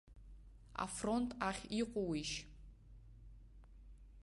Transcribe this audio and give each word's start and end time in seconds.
Афронт 0.85 1.29
ахь 1.49 1.63
иҟоуишь? 1.81 2.35